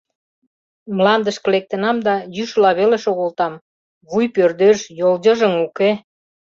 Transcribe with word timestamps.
Мландышке 0.95 1.47
лектынам 1.53 1.97
да 2.07 2.15
йӱшыла 2.35 2.71
веле 2.79 2.97
шогылтам: 3.05 3.53
вуй 4.09 4.25
пӧрдеш, 4.35 4.79
йолйыжыҥ 4.99 5.53
уке. 5.65 5.89